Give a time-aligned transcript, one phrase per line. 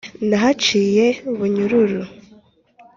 [0.29, 1.05] nahaciye
[1.37, 2.01] bunyururu.